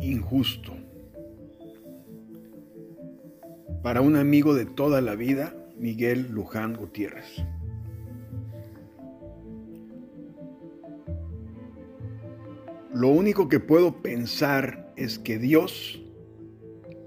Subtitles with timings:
[0.00, 0.72] injusto.
[3.82, 7.26] Para un amigo de toda la vida, Miguel Luján Gutiérrez.
[12.94, 16.02] Lo único que puedo pensar es que Dios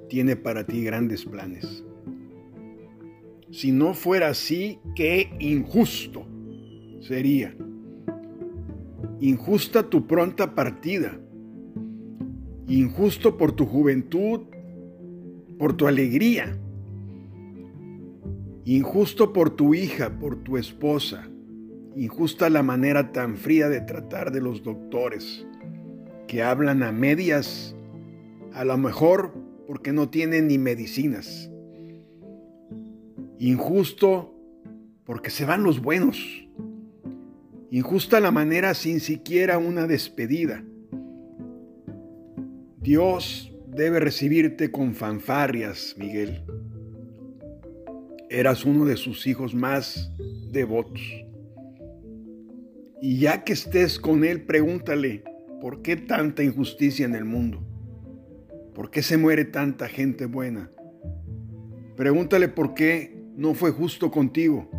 [0.09, 1.83] tiene para ti grandes planes.
[3.49, 6.27] Si no fuera así, qué injusto
[7.01, 7.55] sería.
[9.19, 11.19] Injusta tu pronta partida
[12.69, 14.41] injusto por tu juventud,
[15.57, 16.55] por tu alegría,
[18.63, 21.27] injusto por tu hija, por tu esposa,
[21.95, 25.45] injusta la manera tan fría de tratar de los doctores,
[26.27, 27.75] que hablan a medias,
[28.53, 29.33] a lo mejor
[29.65, 31.51] porque no tienen ni medicinas.
[33.39, 34.35] Injusto
[35.05, 36.47] porque se van los buenos.
[37.71, 40.63] Injusta la manera sin siquiera una despedida.
[42.81, 46.43] Dios debe recibirte con fanfarrias, Miguel.
[48.29, 50.11] Eras uno de sus hijos más
[50.51, 51.01] devotos.
[53.01, 55.25] Y ya que estés con Él, pregúntale,
[55.59, 57.61] ¿por qué tanta injusticia en el mundo?
[58.73, 60.71] ¿Por qué se muere tanta gente buena?
[61.97, 64.69] Pregúntale por qué no fue justo contigo.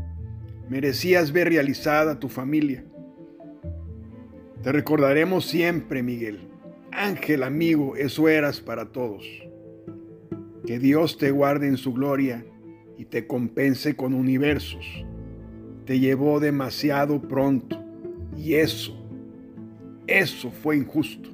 [0.70, 2.82] Merecías ver realizada tu familia.
[4.62, 6.49] Te recordaremos siempre, Miguel.
[6.92, 9.24] Ángel amigo, eso eras para todos.
[10.66, 12.44] Que Dios te guarde en su gloria
[12.98, 15.04] y te compense con universos.
[15.86, 17.82] Te llevó demasiado pronto
[18.36, 18.96] y eso,
[20.06, 21.30] eso fue injusto.